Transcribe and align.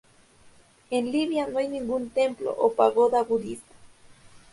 En 0.89 1.11
Libia 1.11 1.45
no 1.45 1.59
hay 1.59 1.67
ningún 1.67 2.09
templo 2.09 2.55
o 2.57 2.73
pagoda 2.73 3.21
budista. 3.21 3.71